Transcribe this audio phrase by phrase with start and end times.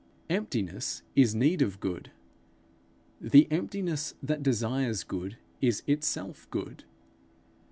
[0.31, 2.09] Emptiness is need of good;
[3.21, 6.85] the emptiness that desires good, is itself good.